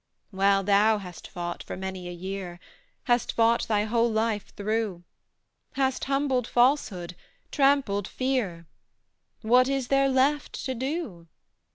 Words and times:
"Well, 0.31 0.63
thou 0.63 0.97
hast 0.97 1.27
fought 1.27 1.61
for 1.61 1.77
many 1.77 2.07
a 2.09 2.11
year, 2.11 2.59
Hast 3.03 3.33
fought 3.33 3.67
thy 3.67 3.83
whole 3.83 4.09
life 4.09 4.47
through, 4.55 5.03
Hast 5.73 6.05
humbled 6.05 6.47
Falsehood, 6.47 7.15
trampled 7.51 8.07
Fear; 8.07 8.65
What 9.43 9.67
is 9.69 9.89
there 9.89 10.09
left 10.09 10.53
to 10.65 10.73
do? 10.73 11.27